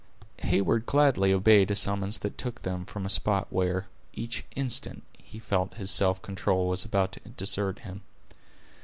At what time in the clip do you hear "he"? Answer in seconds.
5.19-5.37